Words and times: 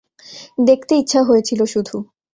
দেখতে 0.65 0.93
ইচ্ছা 0.95 1.21
হয়েছিল 1.23 1.59
শুধু। 1.65 1.95